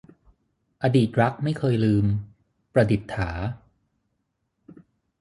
[0.83, 2.05] อดีตรักไม่เคยลืม-
[2.73, 3.31] ประดิษฐา